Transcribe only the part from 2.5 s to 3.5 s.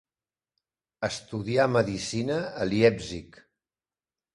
a Leipzig.